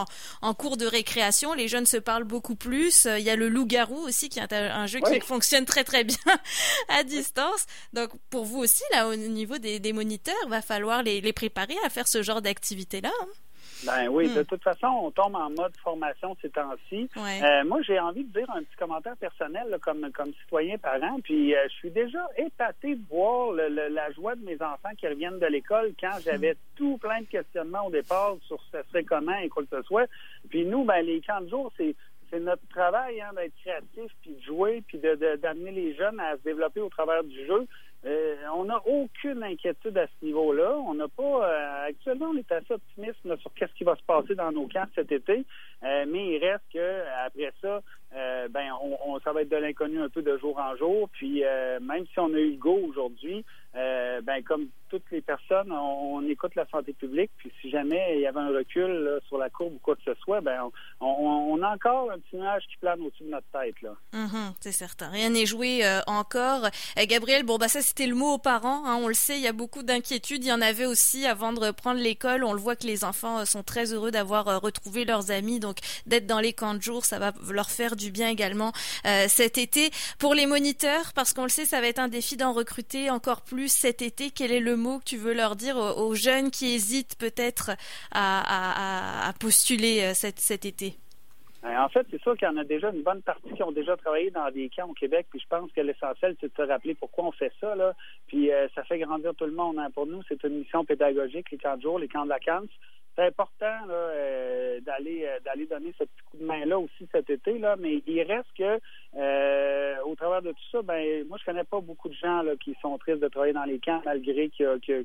en, 0.42 0.54
cours 0.54 0.76
de 0.76 0.86
récréation. 0.86 1.52
Les 1.54 1.68
jeunes 1.68 1.86
se 1.86 1.96
parlent 1.96 2.24
beaucoup 2.24 2.56
plus. 2.56 3.06
Il 3.06 3.22
y 3.22 3.30
a 3.30 3.36
le 3.36 3.48
loup-garou 3.48 3.98
aussi, 3.98 4.28
qui 4.28 4.38
est 4.38 4.52
un, 4.52 4.86
jeu 4.86 5.00
qui 5.00 5.20
fonctionne 5.20 5.64
très 5.64 5.84
très 5.84 6.04
bien 6.04 6.16
à 6.88 7.02
distance. 7.04 7.66
Donc 7.92 8.10
pour 8.30 8.44
vous 8.44 8.58
aussi, 8.58 8.82
là, 8.92 9.08
au 9.08 9.14
niveau 9.16 9.58
des, 9.58 9.92
moniteurs, 9.92 10.34
va 10.48 10.62
falloir 10.62 11.02
les, 11.02 11.32
préparer 11.32 11.76
à 11.84 11.90
faire 11.90 12.08
ce 12.08 12.22
genre 12.22 12.42
d'activité-là. 12.42 13.10
Hein? 13.22 13.26
Ben 13.86 14.08
oui, 14.08 14.28
de 14.28 14.40
hmm. 14.40 14.44
toute 14.44 14.62
façon, 14.62 14.86
on 14.86 15.10
tombe 15.12 15.36
en 15.36 15.50
mode 15.50 15.76
formation 15.84 16.36
ces 16.42 16.50
temps-ci. 16.50 17.08
Euh, 17.16 17.64
moi, 17.64 17.80
j'ai 17.82 17.98
envie 18.00 18.24
de 18.24 18.32
dire 18.36 18.50
un 18.50 18.62
petit 18.62 18.76
commentaire 18.76 19.16
personnel 19.16 19.76
comme, 19.82 20.10
comme 20.12 20.32
citoyen 20.42 20.78
parent. 20.78 21.20
Puis 21.22 21.54
euh, 21.54 21.64
je 21.70 21.74
suis 21.74 21.90
déjà 21.90 22.26
épaté 22.36 22.96
de 22.96 23.02
voir 23.08 23.52
la 23.52 24.10
joie 24.12 24.34
de 24.34 24.44
mes 24.44 24.56
enfants 24.56 24.94
qui 24.98 25.06
reviennent 25.06 25.38
de 25.38 25.46
l'école 25.46 25.92
quand 26.00 26.16
j'avais 26.24 26.54
hmm. 26.54 26.76
tout 26.76 26.98
plein 26.98 27.20
de 27.20 27.26
questionnements 27.26 27.86
au 27.86 27.90
départ 27.90 28.36
sur 28.46 28.58
ce 28.72 28.78
serait 28.88 29.04
comment 29.04 29.36
et 29.38 29.48
quoi 29.48 29.62
que 29.62 29.76
ce 29.76 29.82
soit. 29.82 30.06
Puis 30.48 30.64
nous, 30.64 30.84
ben 30.84 31.00
les 31.04 31.20
camps 31.20 31.40
de 31.40 31.48
jour, 31.48 31.72
c'est 31.76 31.94
c'est 32.30 32.40
notre 32.40 32.66
travail 32.68 33.20
hein, 33.20 33.30
d'être 33.36 33.54
créatif, 33.62 34.12
puis 34.22 34.32
de 34.32 34.42
jouer, 34.42 34.82
puis 34.86 34.98
d'amener 34.98 35.70
de, 35.70 35.76
les 35.76 35.94
jeunes 35.94 36.20
à 36.20 36.36
se 36.36 36.42
développer 36.42 36.80
au 36.80 36.88
travers 36.88 37.24
du 37.24 37.46
jeu. 37.46 37.66
euh, 38.06 38.36
on 38.54 38.64
n'a 38.64 38.80
aucune 38.86 39.42
inquiétude 39.42 39.96
à 39.98 40.06
ce 40.06 40.24
niveau-là. 40.24 40.76
On 40.86 40.94
n'a 40.94 41.08
pas. 41.08 41.22
Euh, 41.22 41.88
actuellement, 41.88 42.30
on 42.32 42.36
est 42.36 42.52
assez 42.52 42.74
optimiste 42.74 43.18
sur 43.40 43.52
qu'est-ce 43.54 43.72
qui 43.74 43.84
va 43.84 43.96
se 43.96 44.02
passer 44.02 44.34
dans 44.34 44.52
nos 44.52 44.68
camps 44.68 44.86
cet 44.94 45.10
été. 45.10 45.44
Euh, 45.82 46.04
mais 46.06 46.34
il 46.34 46.38
reste 46.38 46.64
que 46.72 47.02
après 47.26 47.52
ça, 47.60 47.80
ben, 48.12 48.72
on, 48.82 49.18
ça 49.20 49.32
va 49.32 49.42
être 49.42 49.48
de 49.48 49.56
l'inconnu 49.56 50.00
un 50.00 50.08
peu 50.08 50.22
de 50.22 50.36
jour 50.38 50.58
en 50.58 50.76
jour. 50.76 51.08
Puis 51.10 51.42
même 51.80 52.06
si 52.06 52.18
on 52.18 52.32
a 52.32 52.38
eu 52.38 52.52
le 52.52 52.56
go 52.56 52.78
aujourd'hui, 52.88 53.44
ben 53.74 54.42
comme 54.44 54.68
toutes 54.88 55.10
les 55.10 55.20
personnes, 55.20 55.70
on, 55.70 56.26
écoute 56.28 56.54
la 56.54 56.66
santé 56.68 56.92
publique. 56.94 57.30
Puis 57.36 57.52
si 57.60 57.70
jamais 57.70 58.14
il 58.16 58.20
y 58.22 58.26
avait 58.26 58.40
un 58.40 58.48
recul 58.48 59.20
sur 59.28 59.38
la 59.38 59.50
courbe 59.50 59.74
ou 59.74 59.78
quoi 59.78 59.94
que 59.96 60.02
ce 60.04 60.14
soit, 60.22 60.40
ben 60.40 60.70
on, 61.00 61.62
a 61.62 61.74
encore 61.74 62.10
un 62.10 62.18
petit 62.18 62.36
nuage 62.36 62.64
qui 62.70 62.76
plane 62.78 63.00
au-dessus 63.00 63.24
de 63.24 63.30
notre 63.30 63.46
tête 63.52 63.80
là. 63.82 63.94
Mm-hmm, 64.14 64.54
c'est 64.60 64.72
certain. 64.72 65.08
Rien 65.10 65.30
n'est 65.30 65.46
joué 65.46 65.82
encore. 66.06 66.68
Gabriel, 66.96 67.44
bon 67.44 67.56
bah 67.56 67.68
ça 67.68 67.82
c'était 67.82 68.06
le 68.06 68.14
mot 68.14 68.34
aux 68.34 68.38
parents. 68.38 68.84
Hein, 68.86 68.98
on 69.02 69.08
le 69.08 69.14
sait, 69.14 69.36
il 69.36 69.42
y 69.42 69.46
a 69.46 69.52
beaucoup 69.52 69.82
d'inquiétudes. 69.82 70.44
Il 70.44 70.48
y 70.48 70.52
en 70.52 70.60
avait 70.60 70.86
aussi 70.86 71.26
avant 71.26 71.52
de 71.52 71.60
reprendre 71.60 72.00
l'école. 72.00 72.44
On 72.44 72.52
le 72.52 72.58
voit 72.58 72.76
que 72.76 72.86
les 72.86 73.04
enfants 73.04 73.40
euh, 73.40 73.44
sont 73.44 73.62
très 73.62 73.92
heureux 73.92 74.10
d'avoir 74.10 74.48
euh, 74.48 74.58
retrouvé 74.58 75.04
leurs 75.04 75.30
amis. 75.30 75.60
Donc 75.60 75.78
d'être 76.06 76.26
dans 76.26 76.40
les 76.40 76.52
camps 76.52 76.74
de 76.74 76.82
jour, 76.82 77.04
ça 77.04 77.18
va 77.18 77.32
leur 77.50 77.70
faire 77.70 77.96
du 77.96 78.07
bien 78.10 78.28
également 78.28 78.72
euh, 79.06 79.26
cet 79.28 79.58
été. 79.58 79.90
Pour 80.18 80.34
les 80.34 80.46
moniteurs, 80.46 81.12
parce 81.14 81.32
qu'on 81.32 81.44
le 81.44 81.48
sait, 81.48 81.64
ça 81.64 81.80
va 81.80 81.88
être 81.88 81.98
un 81.98 82.08
défi 82.08 82.36
d'en 82.36 82.52
recruter 82.52 83.10
encore 83.10 83.42
plus 83.42 83.72
cet 83.72 84.02
été. 84.02 84.30
Quel 84.30 84.52
est 84.52 84.60
le 84.60 84.76
mot 84.76 84.98
que 84.98 85.04
tu 85.04 85.16
veux 85.16 85.34
leur 85.34 85.56
dire 85.56 85.76
aux, 85.76 86.14
jeunes 86.14 86.50
qui 86.50 86.74
hésitent 86.74 87.16
peut-être 87.18 87.70
à, 88.12 89.32
postuler 89.38 90.12
cet 90.14 90.64
été? 90.64 90.96
Ben, 91.62 91.82
en 91.82 91.88
fait, 91.88 92.06
c'est 92.10 92.22
sûr 92.22 92.36
qu'il 92.36 92.46
y 92.46 92.50
en 92.50 92.56
a 92.56 92.64
déjà 92.64 92.90
une 92.90 93.02
bonne 93.02 93.22
partie 93.22 93.52
qui 93.52 93.62
ont 93.62 93.72
déjà 93.72 93.96
travaillé 93.96 94.30
dans 94.30 94.48
des 94.50 94.70
camps 94.70 94.88
au 94.88 94.94
Québec, 94.94 95.26
puis 95.28 95.40
je 95.40 95.46
pense 95.48 95.70
que 95.72 95.80
l'essentiel, 95.80 96.36
c'est 96.40 96.46
de 96.46 96.56
se 96.56 96.62
rappeler 96.62 96.94
pourquoi 96.94 97.24
on 97.24 97.32
fait 97.32 97.52
ça, 97.60 97.74
là. 97.74 97.94
Puis 98.28 98.52
euh, 98.52 98.68
ça 98.74 98.84
fait 98.84 98.98
grandir 98.98 99.34
tout 99.34 99.44
le 99.44 99.52
monde. 99.52 99.78
Hein. 99.78 99.90
Pour 99.92 100.06
nous, 100.06 100.22
c'est 100.28 100.42
une 100.44 100.60
mission 100.60 100.84
pédagogique, 100.84 101.50
les 101.50 101.58
camps 101.58 101.76
de 101.76 101.82
jour, 101.82 101.98
les 101.98 102.08
camps 102.08 102.24
de 102.24 102.28
vacances. 102.28 102.70
C'est 103.18 103.26
important 103.26 103.86
là, 103.88 103.94
euh, 103.94 104.80
d'aller 104.82 105.24
euh, 105.26 105.40
d'aller 105.40 105.66
donner 105.66 105.92
ce 105.98 106.04
petit 106.04 106.22
coup 106.30 106.36
de 106.36 106.44
main-là 106.44 106.78
aussi 106.78 107.08
cet 107.10 107.28
été, 107.28 107.58
là, 107.58 107.74
mais 107.76 108.00
il 108.06 108.22
reste 108.22 108.46
que 108.56 108.78
au 110.04 110.14
travers 110.14 110.40
de 110.40 110.52
tout 110.52 110.68
ça, 110.70 110.82
ben 110.82 111.26
moi 111.26 111.36
je 111.40 111.44
connais 111.44 111.64
pas 111.64 111.80
beaucoup 111.80 112.08
de 112.08 112.14
gens 112.14 112.42
là, 112.42 112.52
qui 112.56 112.76
sont 112.80 112.96
tristes 112.98 113.18
de 113.18 113.26
travailler 113.26 113.52
dans 113.52 113.64
les 113.64 113.80
camps, 113.80 114.00
malgré 114.04 114.50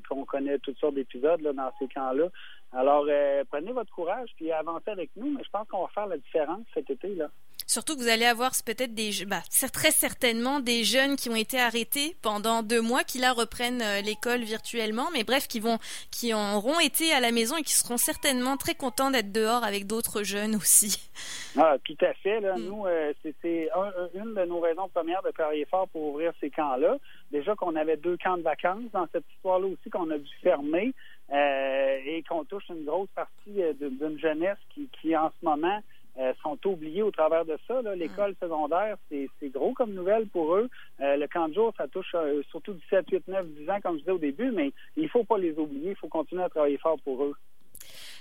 qu'on 0.08 0.24
connaît 0.24 0.58
toutes 0.60 0.78
sortes 0.78 0.94
d'épisodes 0.94 1.40
là, 1.40 1.52
dans 1.52 1.72
ces 1.80 1.88
camps-là. 1.88 2.28
Alors, 2.72 3.06
euh, 3.08 3.44
prenez 3.50 3.72
votre 3.72 3.92
courage 3.92 4.30
puis 4.36 4.50
avancez 4.50 4.90
avec 4.90 5.10
nous, 5.16 5.30
mais 5.30 5.42
je 5.44 5.50
pense 5.50 5.66
qu'on 5.68 5.82
va 5.82 5.88
faire 5.88 6.06
la 6.06 6.18
différence 6.18 6.60
cet 6.74 6.90
été. 6.90 7.14
là. 7.14 7.30
Surtout 7.66 7.96
que 7.96 8.02
vous 8.02 8.08
allez 8.08 8.24
avoir 8.24 8.52
peut-être 8.64 8.94
des, 8.94 9.24
bah, 9.26 9.42
très 9.72 9.90
certainement 9.90 10.60
des 10.60 10.84
jeunes 10.84 11.16
qui 11.16 11.30
ont 11.30 11.36
été 11.36 11.58
arrêtés 11.58 12.16
pendant 12.22 12.62
deux 12.62 12.80
mois, 12.80 13.04
qui 13.04 13.18
là 13.18 13.32
reprennent 13.32 13.82
euh, 13.82 14.00
l'école 14.00 14.42
virtuellement, 14.42 15.08
mais 15.12 15.24
bref, 15.24 15.48
qui 15.48 15.60
vont, 15.60 15.78
qui 16.10 16.34
auront 16.34 16.80
été 16.80 17.12
à 17.12 17.20
la 17.20 17.32
maison 17.32 17.56
et 17.56 17.62
qui 17.62 17.72
seront 17.72 17.96
certainement 17.96 18.56
très 18.56 18.74
contents 18.74 19.10
d'être 19.10 19.32
dehors 19.32 19.64
avec 19.64 19.86
d'autres 19.86 20.22
jeunes 20.22 20.56
aussi. 20.56 20.98
Ah, 21.56 21.76
tout 21.84 21.96
à 22.00 22.12
fait. 22.14 22.40
Là. 22.40 22.56
Mm. 22.56 22.62
Nous, 22.64 22.86
euh, 22.86 23.12
c'est 23.22 23.70
une 24.14 24.34
de 24.34 24.44
nos 24.44 24.58
raisons 24.58 24.88
premières 24.88 25.22
de 25.22 25.30
travailler 25.30 25.64
fort 25.66 25.86
pour 25.86 26.02
ouvrir 26.08 26.32
ces 26.40 26.50
camps-là. 26.50 26.96
Déjà 27.30 27.54
qu'on 27.54 27.76
avait 27.76 27.96
deux 27.96 28.16
camps 28.16 28.36
de 28.36 28.42
vacances 28.42 28.90
dans 28.92 29.06
cette 29.12 29.24
histoire-là 29.36 29.68
aussi 29.68 29.88
qu'on 29.88 30.10
a 30.10 30.18
dû 30.18 30.30
fermer. 30.42 30.92
Euh, 31.32 31.98
et 32.04 32.22
qu'on 32.22 32.44
touche 32.44 32.68
une 32.68 32.84
grosse 32.84 33.08
partie 33.14 33.62
euh, 33.62 33.72
d'une 33.72 34.18
jeunesse 34.18 34.58
qui, 34.74 34.88
qui, 35.00 35.16
en 35.16 35.30
ce 35.30 35.44
moment, 35.44 35.80
euh, 36.18 36.32
sont 36.42 36.58
oubliés 36.66 37.02
au 37.02 37.10
travers 37.10 37.44
de 37.44 37.56
ça. 37.66 37.80
L'école 37.94 38.34
secondaire, 38.40 38.96
c'est 39.10 39.28
gros 39.50 39.72
comme 39.72 39.92
nouvelle 39.92 40.26
pour 40.28 40.54
eux. 40.54 40.68
le 40.98 41.26
camp 41.26 41.48
de 41.48 41.54
jour, 41.54 41.72
ça 41.76 41.88
touche 41.88 42.14
surtout 42.50 42.74
17, 42.74 43.06
8, 43.10 43.28
9, 43.28 43.46
10 43.46 43.70
ans, 43.70 43.80
comme 43.82 43.94
je 43.94 44.00
disais 44.00 44.12
au 44.12 44.18
début, 44.18 44.50
mais 44.50 44.72
il 44.96 45.08
faut 45.08 45.24
pas 45.24 45.38
les 45.38 45.56
oublier. 45.58 45.90
Il 45.90 45.96
faut 45.96 46.08
continuer 46.08 46.42
à 46.42 46.48
travailler 46.48 46.78
fort 46.78 46.98
pour 47.04 47.24
eux. 47.24 47.34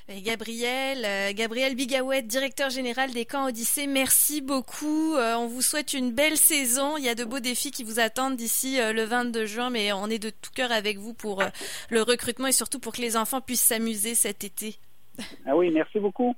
Gabriel, 0.09 1.05
euh, 1.05 1.31
Gabriel 1.33 1.75
Bigawet, 1.75 2.23
directeur 2.23 2.69
général 2.69 3.11
des 3.11 3.23
camps 3.25 3.47
Odyssée, 3.47 3.87
merci 3.87 4.41
beaucoup. 4.41 5.15
Euh, 5.15 5.35
on 5.35 5.47
vous 5.47 5.61
souhaite 5.61 5.93
une 5.93 6.11
belle 6.11 6.35
saison. 6.35 6.97
Il 6.97 7.05
y 7.05 7.09
a 7.09 7.15
de 7.15 7.23
beaux 7.23 7.39
défis 7.39 7.71
qui 7.71 7.85
vous 7.85 7.99
attendent 7.99 8.35
d'ici 8.35 8.81
euh, 8.81 8.91
le 8.91 9.03
22 9.03 9.45
juin, 9.45 9.69
mais 9.69 9.93
on 9.93 10.07
est 10.07 10.19
de 10.19 10.29
tout 10.29 10.51
cœur 10.53 10.73
avec 10.73 10.97
vous 10.97 11.13
pour 11.13 11.41
le 11.89 12.01
recrutement 12.01 12.47
et 12.47 12.51
surtout 12.51 12.79
pour 12.79 12.91
que 12.91 13.01
les 13.01 13.15
enfants 13.15 13.39
puissent 13.39 13.63
s'amuser 13.63 14.13
cet 14.13 14.43
été. 14.43 14.75
Ah 15.45 15.55
oui, 15.55 15.71
merci 15.71 15.99
beaucoup. 15.99 16.35